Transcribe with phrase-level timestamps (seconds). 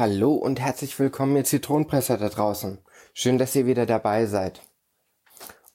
[0.00, 2.78] Hallo und herzlich willkommen, ihr Zitronenpresser da draußen.
[3.12, 4.62] Schön, dass ihr wieder dabei seid.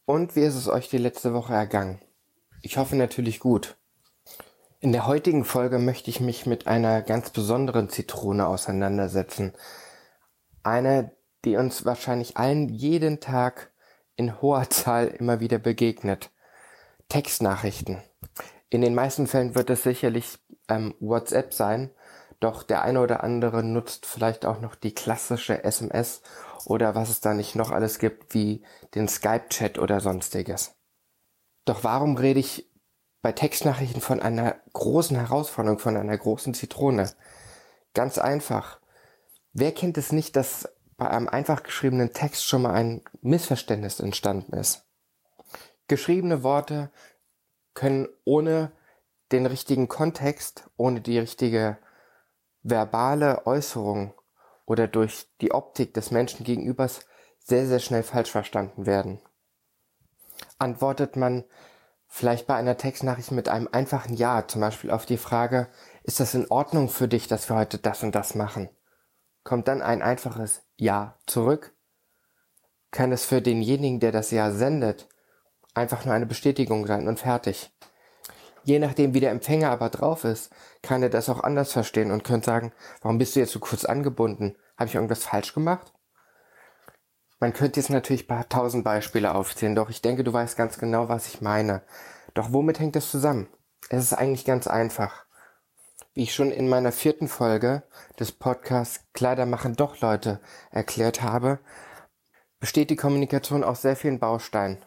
[0.06, 2.02] Und wie ist es euch die letzte Woche ergangen?
[2.64, 3.78] Ich hoffe natürlich gut.
[4.80, 9.54] In der heutigen Folge möchte ich mich mit einer ganz besonderen Zitrone auseinandersetzen.
[10.64, 11.12] Eine,
[11.46, 13.74] die uns wahrscheinlich allen jeden Tag
[14.16, 16.32] in hoher Zahl immer wieder begegnet.
[17.10, 18.02] Textnachrichten.
[18.72, 21.92] In den meisten Fällen wird es sicherlich ähm, WhatsApp sein,
[22.40, 26.22] doch der eine oder andere nutzt vielleicht auch noch die klassische SMS
[26.66, 30.76] oder was es da nicht noch alles gibt, wie den Skype-Chat oder sonstiges.
[31.66, 32.70] Doch warum rede ich
[33.22, 37.12] bei Textnachrichten von einer großen Herausforderung, von einer großen Zitrone?
[37.94, 38.80] Ganz einfach.
[39.54, 44.54] Wer kennt es nicht, dass bei einem einfach geschriebenen Text schon mal ein Missverständnis entstanden
[44.54, 44.86] ist?
[45.88, 46.92] Geschriebene Worte
[47.74, 48.72] können ohne
[49.32, 51.78] den richtigen Kontext, ohne die richtige
[52.66, 54.14] verbale Äußerung
[54.66, 57.06] oder durch die Optik des Menschen gegenübers
[57.38, 59.22] sehr, sehr schnell falsch verstanden werden.
[60.58, 61.44] Antwortet man
[62.08, 65.68] vielleicht bei einer Textnachricht mit einem einfachen Ja, zum Beispiel auf die Frage,
[66.04, 68.70] ist das in Ordnung für dich, dass wir heute das und das machen?
[69.44, 71.76] Kommt dann ein einfaches Ja zurück?
[72.90, 75.08] Kann es für denjenigen, der das Ja sendet,
[75.76, 77.72] einfach nur eine Bestätigung sein und fertig?
[78.66, 82.24] Je nachdem, wie der Empfänger aber drauf ist, kann er das auch anders verstehen und
[82.24, 84.58] könnte sagen, warum bist du jetzt so kurz angebunden?
[84.76, 85.94] Habe ich irgendwas falsch gemacht?
[87.40, 91.10] Man könnte jetzt natürlich paar tausend Beispiele aufzählen, doch ich denke, du weißt ganz genau,
[91.10, 91.84] was ich meine.
[92.34, 93.48] Doch womit hängt das zusammen?
[93.90, 95.26] Es ist eigentlich ganz einfach.
[96.16, 97.84] Wie ich schon in meiner vierten Folge
[98.20, 101.60] des Podcasts Kleider machen doch Leute erklärt habe,
[102.60, 104.84] besteht die Kommunikation aus sehr vielen Bausteinen.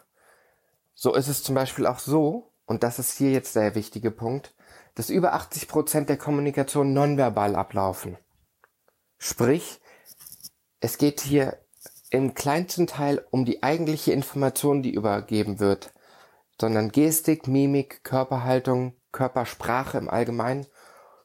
[0.95, 4.53] So ist es zum Beispiel auch so, und das ist hier jetzt der wichtige Punkt,
[4.93, 8.15] dass über 80 Prozent der Kommunikation nonverbal ablaufen.
[9.17, 9.81] Sprich,
[10.79, 11.57] es geht hier
[12.11, 15.91] im kleinsten Teil um die eigentliche Information, die übergeben wird,
[16.61, 20.67] sondern Gestik, Mimik, Körperhaltung, Körpersprache im Allgemeinen,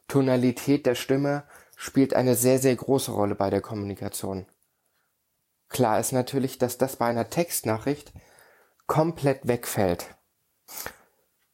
[0.09, 1.45] Tonalität der Stimme
[1.77, 4.47] spielt eine sehr, sehr große Rolle bei der Kommunikation.
[5.69, 8.15] Klar ist natürlich, dass das bei einer Textnachricht
[8.87, 10.07] komplett wegfällt.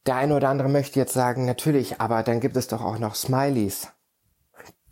[0.07, 3.13] Der eine oder andere möchte jetzt sagen, natürlich, aber dann gibt es doch auch noch
[3.13, 3.89] Smileys,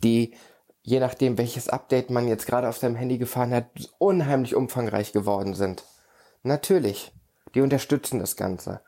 [0.04, 0.36] die,
[0.82, 3.66] je nachdem welches Update man jetzt gerade auf seinem Handy gefahren hat,
[3.98, 5.84] unheimlich umfangreich geworden sind.
[6.42, 7.12] Natürlich,
[7.54, 8.82] die unterstützen das Ganze.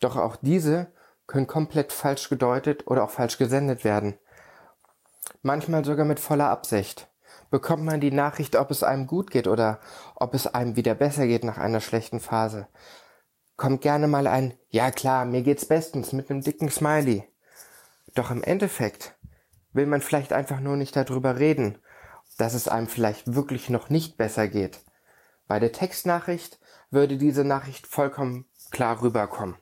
[0.00, 0.92] Doch auch diese
[1.26, 4.18] können komplett falsch gedeutet oder auch falsch gesendet werden.
[5.40, 7.08] Manchmal sogar mit voller Absicht.
[7.50, 9.80] Bekommt man die Nachricht, ob es einem gut geht oder
[10.16, 12.66] ob es einem wieder besser geht nach einer schlechten Phase,
[13.62, 17.22] kommt gerne mal ein, ja klar, mir geht's bestens mit einem dicken Smiley.
[18.12, 19.14] Doch im Endeffekt
[19.72, 21.78] will man vielleicht einfach nur nicht darüber reden,
[22.38, 24.80] dass es einem vielleicht wirklich noch nicht besser geht.
[25.46, 26.58] Bei der Textnachricht
[26.90, 29.54] würde diese Nachricht vollkommen klar rüberkommen.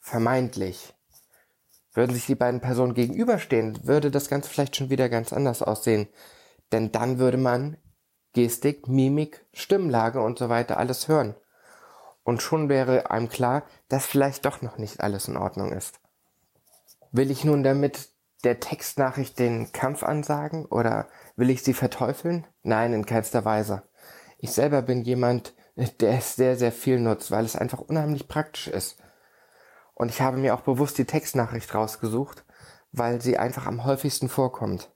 [0.00, 0.92] Vermeintlich.
[1.94, 6.08] Würden sich die beiden Personen gegenüberstehen, würde das Ganze vielleicht schon wieder ganz anders aussehen.
[6.72, 7.78] Denn dann würde man
[8.34, 11.34] Gestik, Mimik, Stimmlage und so weiter alles hören.
[12.24, 16.00] Und schon wäre einem klar, dass vielleicht doch noch nicht alles in Ordnung ist.
[17.12, 18.08] Will ich nun damit
[18.42, 22.46] der Textnachricht den Kampf ansagen oder will ich sie verteufeln?
[22.62, 23.82] Nein, in keinster Weise.
[24.38, 28.68] Ich selber bin jemand, der es sehr, sehr viel nutzt, weil es einfach unheimlich praktisch
[28.68, 28.98] ist.
[29.94, 32.44] Und ich habe mir auch bewusst die Textnachricht rausgesucht,
[32.92, 34.90] weil sie einfach am häufigsten vorkommt.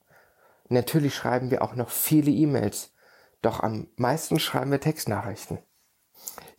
[0.69, 2.92] Natürlich schreiben wir auch noch viele E-Mails,
[3.42, 5.58] doch am meisten schreiben wir Textnachrichten.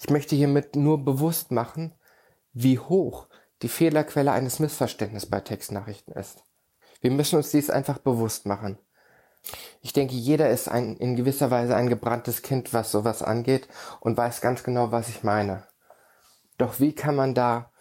[0.01, 1.94] Ich möchte hiermit nur bewusst machen,
[2.54, 3.28] wie hoch
[3.62, 6.44] die Fehlerquelle eines Missverständnisses bei Textnachrichten ist.
[7.01, 8.78] Wir müssen uns dies einfach bewusst machen.
[9.81, 13.68] Ich denke, jeder ist ein, in gewisser Weise ein gebranntes Kind, was sowas angeht
[14.00, 15.68] und weiß ganz genau, was ich meine.
[16.57, 17.72] Doch wie kann man da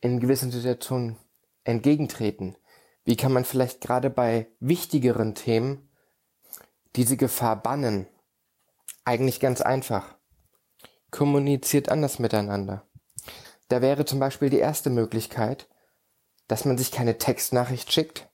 [0.00, 1.16] in gewissen Situationen
[1.64, 2.56] entgegentreten?
[3.04, 5.90] Wie kann man vielleicht gerade bei wichtigeren Themen
[6.96, 8.06] diese Gefahr bannen?
[9.04, 10.13] Eigentlich ganz einfach
[11.14, 12.82] kommuniziert anders miteinander.
[13.68, 15.68] Da wäre zum Beispiel die erste Möglichkeit,
[16.48, 18.28] dass man sich keine Textnachricht schickt,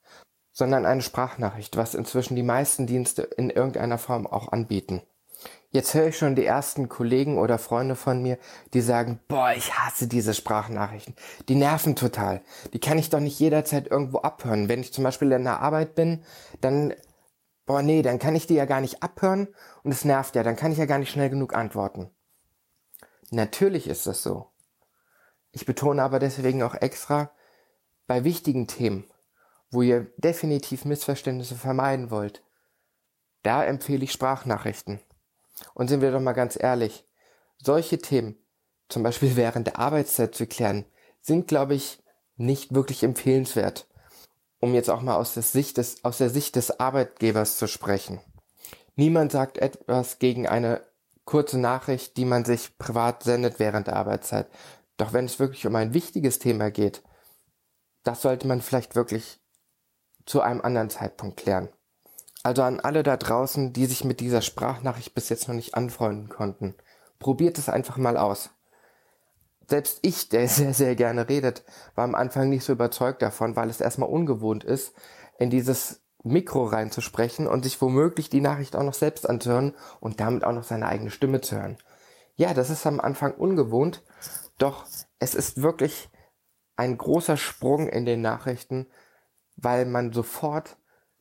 [0.50, 5.02] sondern eine Sprachnachricht, was inzwischen die meisten Dienste in irgendeiner Form auch anbieten.
[5.70, 8.38] Jetzt höre ich schon die ersten Kollegen oder Freunde von mir,
[8.72, 11.14] die sagen, boah, ich hasse diese Sprachnachrichten.
[11.48, 12.40] Die nerven total.
[12.72, 14.70] Die kann ich doch nicht jederzeit irgendwo abhören.
[14.70, 16.24] Wenn ich zum Beispiel in der Arbeit bin,
[16.62, 16.94] dann,
[17.66, 19.48] boah, nee, dann kann ich die ja gar nicht abhören
[19.84, 22.10] und es nervt ja, dann kann ich ja gar nicht schnell genug antworten.
[23.30, 24.50] Natürlich ist das so.
[25.52, 27.30] Ich betone aber deswegen auch extra,
[28.06, 29.08] bei wichtigen Themen,
[29.70, 32.42] wo ihr definitiv Missverständnisse vermeiden wollt,
[33.42, 35.00] da empfehle ich Sprachnachrichten.
[35.74, 37.06] Und sind wir doch mal ganz ehrlich,
[37.58, 38.36] solche Themen,
[38.88, 40.84] zum Beispiel während der Arbeitszeit zu klären,
[41.20, 42.02] sind, glaube ich,
[42.36, 43.86] nicht wirklich empfehlenswert.
[44.58, 48.20] Um jetzt auch mal aus der Sicht des, aus der Sicht des Arbeitgebers zu sprechen.
[48.96, 50.82] Niemand sagt etwas gegen eine
[51.30, 54.48] kurze Nachricht, die man sich privat sendet während der Arbeitszeit.
[54.96, 57.04] Doch wenn es wirklich um ein wichtiges Thema geht,
[58.02, 59.40] das sollte man vielleicht wirklich
[60.26, 61.68] zu einem anderen Zeitpunkt klären.
[62.42, 66.28] Also an alle da draußen, die sich mit dieser Sprachnachricht bis jetzt noch nicht anfreunden
[66.28, 66.74] konnten.
[67.20, 68.50] Probiert es einfach mal aus.
[69.68, 71.62] Selbst ich, der sehr, sehr gerne redet,
[71.94, 74.94] war am Anfang nicht so überzeugt davon, weil es erstmal ungewohnt ist,
[75.38, 80.44] in dieses Mikro reinzusprechen und sich womöglich die Nachricht auch noch selbst anzuhören und damit
[80.44, 81.78] auch noch seine eigene Stimme zu hören.
[82.36, 84.02] Ja, das ist am Anfang ungewohnt,
[84.58, 84.86] doch
[85.18, 86.10] es ist wirklich
[86.76, 88.86] ein großer Sprung in den Nachrichten,
[89.56, 90.76] weil man sofort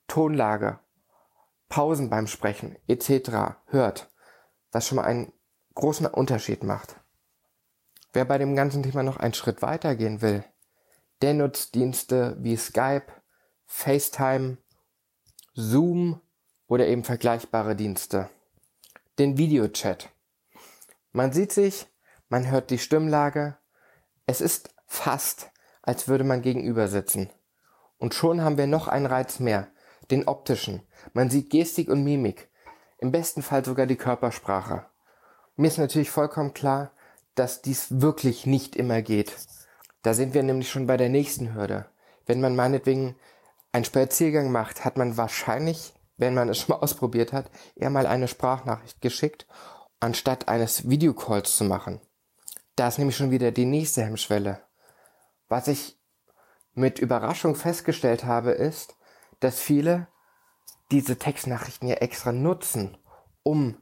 [0.07, 0.80] Tonlage
[1.68, 3.57] Pausen beim Sprechen etc.
[3.68, 4.10] hört,
[4.72, 5.31] was schon mal einen
[5.75, 6.95] großen Unterschied macht.
[8.12, 10.44] Wer bei dem ganzen Thema noch einen Schritt weiter gehen will,
[11.22, 13.06] der nutzt Dienste wie Skype,
[13.66, 14.57] FaceTime,
[15.60, 16.22] Zoom
[16.68, 18.30] oder eben vergleichbare Dienste.
[19.18, 20.10] Den Videochat.
[21.12, 21.86] Man sieht sich,
[22.30, 23.58] man hört die Stimmlage.
[24.26, 25.52] Es ist fast,
[25.82, 27.30] als würde man gegenüber sitzen.
[27.98, 29.68] Und schon haben wir noch einen Reiz mehr,
[30.10, 30.82] den optischen.
[31.12, 32.50] Man sieht Gestik und Mimik.
[32.98, 34.86] Im besten Fall sogar die Körpersprache.
[35.58, 36.92] Mir ist natürlich vollkommen klar,
[37.36, 39.36] dass dies wirklich nicht immer geht.
[40.04, 41.86] Da sind wir nämlich schon bei der nächsten Hürde.
[42.26, 43.16] Wenn man meinetwegen
[43.71, 48.07] einen Spaziergang macht, hat man wahrscheinlich, wenn man es schon mal ausprobiert hat, eher mal
[48.07, 49.48] eine Sprachnachricht geschickt,
[50.00, 52.00] anstatt eines Videocalls zu machen.
[52.75, 54.62] Da ist nämlich schon wieder die nächste Hemmschwelle.
[55.50, 56.00] Was ich
[56.74, 58.95] mit Überraschung festgestellt habe, ist,
[59.39, 60.07] dass viele
[60.92, 62.98] diese Textnachrichten ja extra nutzen,
[63.44, 63.77] um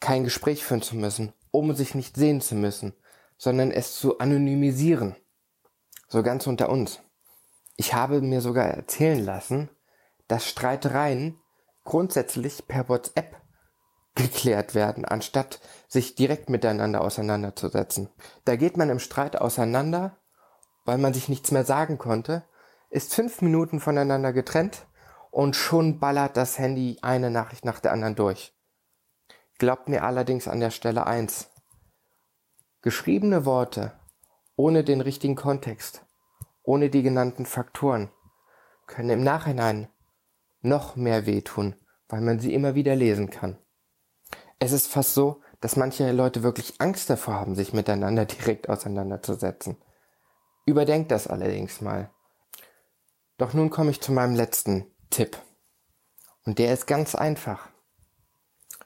[0.00, 2.94] kein Gespräch führen zu müssen, um sich nicht sehen zu müssen,
[3.36, 5.16] sondern es zu anonymisieren.
[6.08, 7.00] So ganz unter uns.
[7.78, 9.70] Ich habe mir sogar erzählen lassen,
[10.26, 11.40] dass Streitereien
[11.84, 13.40] grundsätzlich per WhatsApp
[14.14, 18.10] geklärt werden, anstatt sich direkt miteinander auseinanderzusetzen.
[18.44, 20.18] Da geht man im Streit auseinander,
[20.84, 22.44] weil man sich nichts mehr sagen konnte
[22.90, 24.86] ist fünf Minuten voneinander getrennt
[25.30, 28.54] und schon ballert das Handy eine Nachricht nach der anderen durch.
[29.58, 31.50] Glaubt mir allerdings an der Stelle eins.
[32.80, 33.92] Geschriebene Worte
[34.56, 36.04] ohne den richtigen Kontext,
[36.68, 38.10] ohne die genannten Faktoren,
[38.86, 39.88] können im Nachhinein
[40.60, 41.74] noch mehr wehtun,
[42.08, 43.56] weil man sie immer wieder lesen kann.
[44.58, 49.78] Es ist fast so, dass manche Leute wirklich Angst davor haben, sich miteinander direkt auseinanderzusetzen.
[50.66, 52.10] Überdenkt das allerdings mal.
[53.38, 55.38] Doch nun komme ich zu meinem letzten Tipp.
[56.44, 57.70] Und der ist ganz einfach.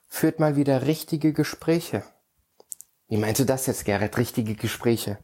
[0.07, 2.05] Führt mal wieder richtige Gespräche.
[3.09, 4.19] Wie meinst du das jetzt, Gerrit?
[4.19, 5.19] Richtige Gespräche?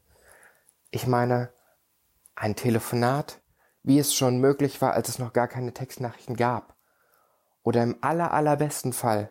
[0.91, 1.53] Ich meine,
[2.41, 3.41] ein Telefonat,
[3.83, 6.77] wie es schon möglich war, als es noch gar keine Textnachrichten gab.
[7.63, 9.31] Oder im aller, allerbesten Fall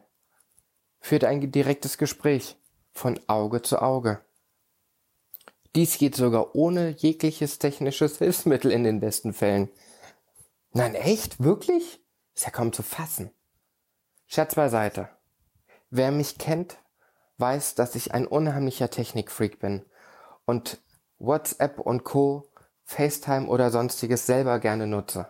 [0.99, 2.57] führt ein direktes Gespräch
[2.91, 4.21] von Auge zu Auge.
[5.75, 9.69] Dies geht sogar ohne jegliches technisches Hilfsmittel in den besten Fällen.
[10.71, 11.41] Nein, echt?
[11.43, 12.01] Wirklich?
[12.33, 13.31] Ist ja kaum zu fassen.
[14.27, 15.09] Scherz beiseite.
[15.89, 16.77] Wer mich kennt,
[17.37, 19.85] weiß, dass ich ein unheimlicher Technikfreak bin
[20.45, 20.81] und
[21.19, 22.49] WhatsApp und Co.,
[22.87, 25.27] FaceTime oder sonstiges selber gerne nutze.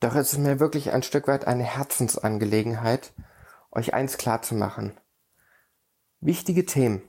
[0.00, 3.12] Doch es ist mir wirklich ein Stück weit eine Herzensangelegenheit,
[3.70, 4.98] euch eins klar zu machen.
[6.20, 7.02] Wichtige Themen,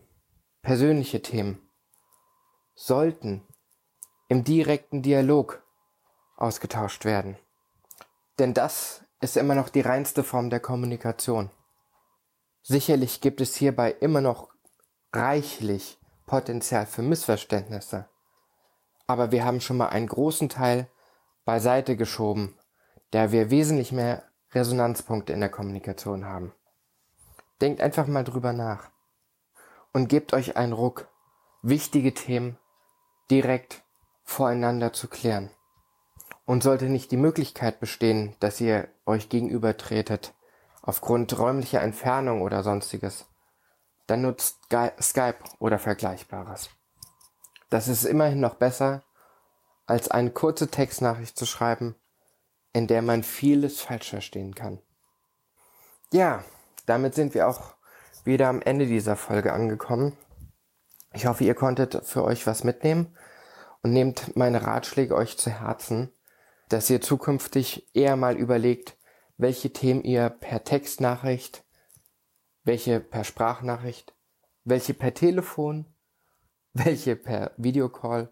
[0.62, 1.58] persönliche Themen,
[2.76, 3.48] sollten
[4.28, 5.64] im direkten Dialog
[6.36, 7.38] ausgetauscht werden.
[8.40, 11.50] Denn das ist immer noch die reinste Form der Kommunikation.
[12.64, 14.50] Sicherlich gibt es hierbei immer noch
[15.14, 18.10] reichlich Potenzial für Missverständnisse.
[19.08, 20.88] Aber wir haben schon mal einen großen Teil
[21.46, 22.58] beiseite geschoben,
[23.12, 26.54] da wir wesentlich mehr Resonanzpunkte in der Kommunikation haben.
[27.62, 28.90] Denkt einfach mal drüber nach
[29.92, 31.08] und gebt euch einen Ruck,
[31.62, 32.58] wichtige Themen
[33.30, 33.84] direkt
[34.24, 35.50] voreinander zu klären.
[36.46, 40.34] Und sollte nicht die Möglichkeit bestehen, dass ihr euch gegenübertretet,
[40.82, 43.26] aufgrund räumlicher Entfernung oder sonstiges,
[44.08, 44.60] dann nutzt
[45.02, 46.70] Skype oder Vergleichbares.
[47.74, 49.02] Das ist immerhin noch besser,
[49.88, 51.96] als eine kurze Textnachricht zu schreiben,
[52.72, 54.78] in der man vieles falsch verstehen kann.
[56.12, 56.44] Ja,
[56.86, 57.74] damit sind wir auch
[58.26, 60.16] wieder am Ende dieser Folge angekommen.
[61.14, 63.18] Ich hoffe, ihr konntet für euch was mitnehmen
[63.82, 66.14] und nehmt meine Ratschläge euch zu Herzen,
[66.70, 68.98] dass ihr zukünftig eher mal überlegt,
[69.38, 71.64] welche Themen ihr per Textnachricht,
[72.64, 74.14] welche per Sprachnachricht,
[74.64, 75.93] welche per Telefon,
[76.74, 78.30] welche per Videocall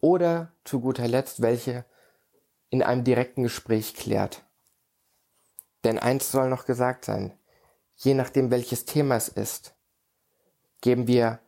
[0.00, 1.84] oder zu guter Letzt welche
[2.70, 4.44] in einem direkten Gespräch klärt.
[5.84, 7.36] Denn eins soll noch gesagt sein,
[7.96, 9.74] je nachdem welches Thema es ist,
[10.80, 11.40] geben wir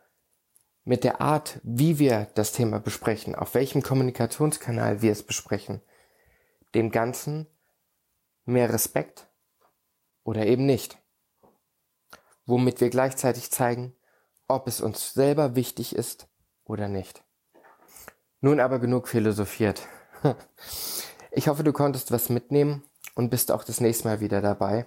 [0.84, 5.82] mit der Art, wie wir das Thema besprechen, auf welchem Kommunikationskanal wir es besprechen,
[6.74, 7.46] dem Ganzen
[8.44, 9.28] mehr Respekt
[10.24, 10.98] oder eben nicht.
[12.46, 13.94] Womit wir gleichzeitig zeigen,
[14.50, 16.28] ob es uns selber wichtig ist
[16.64, 17.22] oder nicht.
[18.40, 19.82] Nun aber genug philosophiert.
[21.32, 22.82] Ich hoffe, du konntest was mitnehmen
[23.14, 24.86] und bist auch das nächste Mal wieder dabei.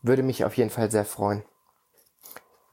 [0.00, 1.42] Würde mich auf jeden Fall sehr freuen.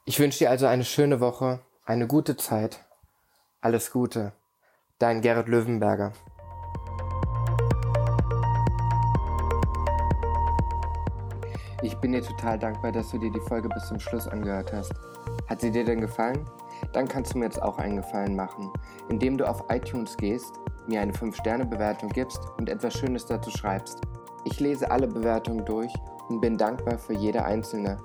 [0.06, 2.86] Ich wünsche dir also eine schöne Woche, eine gute Zeit.
[3.60, 4.32] Alles Gute.
[4.98, 6.14] Dein Gerrit Löwenberger.
[11.82, 14.94] Ich bin dir total dankbar, dass du dir die Folge bis zum Schluss angehört hast.
[15.48, 16.44] Hat sie dir denn gefallen?
[16.92, 18.70] Dann kannst du mir jetzt auch einen Gefallen machen,
[19.08, 20.52] indem du auf iTunes gehst,
[20.86, 24.00] mir eine 5-Sterne-Bewertung gibst und etwas Schönes dazu schreibst.
[24.44, 25.92] Ich lese alle Bewertungen durch
[26.28, 27.96] und bin dankbar für jede einzelne.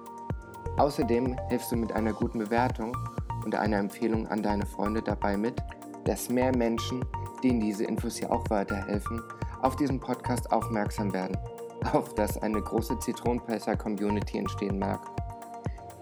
[0.77, 2.97] Außerdem hilfst du mit einer guten Bewertung
[3.45, 5.61] und einer Empfehlung an deine Freunde dabei mit,
[6.05, 7.05] dass mehr Menschen,
[7.43, 9.21] denen diese Infos hier auch weiterhelfen,
[9.61, 11.37] auf diesen Podcast aufmerksam werden
[11.91, 15.01] auf dass eine große Zitronenpresser-Community entstehen mag.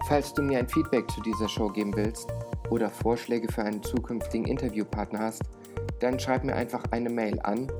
[0.06, 2.26] Falls du mir ein Feedback zu dieser Show geben willst
[2.70, 5.42] oder Vorschläge für einen zukünftigen Interviewpartner hast,
[6.00, 7.70] dann schreib mir einfach eine Mail an